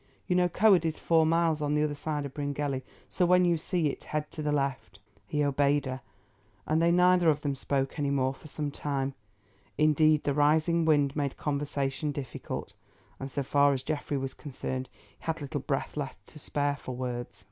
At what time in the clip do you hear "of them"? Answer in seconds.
7.29-7.53